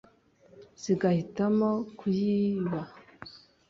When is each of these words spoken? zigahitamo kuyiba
zigahitamo 0.81 1.69
kuyiba 1.97 2.79